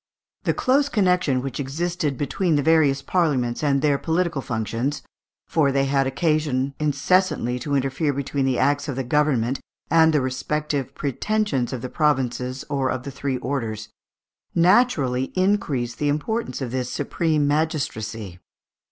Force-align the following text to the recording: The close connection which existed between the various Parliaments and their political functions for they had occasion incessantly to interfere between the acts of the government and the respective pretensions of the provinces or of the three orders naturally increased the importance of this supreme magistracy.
The 0.45 0.53
close 0.55 0.89
connection 0.89 1.43
which 1.43 1.59
existed 1.59 2.17
between 2.17 2.55
the 2.55 2.63
various 2.63 3.03
Parliaments 3.03 3.63
and 3.63 3.83
their 3.83 3.99
political 3.99 4.41
functions 4.41 5.03
for 5.47 5.71
they 5.71 5.85
had 5.85 6.07
occasion 6.07 6.73
incessantly 6.79 7.59
to 7.59 7.75
interfere 7.75 8.11
between 8.11 8.45
the 8.47 8.57
acts 8.57 8.87
of 8.87 8.95
the 8.95 9.03
government 9.03 9.59
and 9.91 10.11
the 10.11 10.19
respective 10.19 10.95
pretensions 10.95 11.71
of 11.71 11.83
the 11.83 11.87
provinces 11.89 12.65
or 12.67 12.89
of 12.89 13.03
the 13.03 13.11
three 13.11 13.37
orders 13.37 13.89
naturally 14.55 15.25
increased 15.35 15.99
the 15.99 16.09
importance 16.09 16.61
of 16.63 16.71
this 16.71 16.91
supreme 16.91 17.47
magistracy. 17.47 18.39